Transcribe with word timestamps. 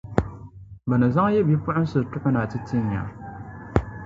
bɛ 0.87 0.95
ni 0.97 1.07
zaŋ 1.15 1.27
yi 1.33 1.41
bipuɣinsi 1.47 1.99
tuɣi 2.11 2.29
na 2.31 2.41
ti 2.51 2.57
tin 2.67 2.85
ya. 2.93 3.03